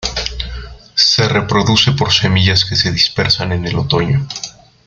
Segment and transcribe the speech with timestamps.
[0.95, 4.27] Se reproduce por semillas, que se dispersan en el otoño.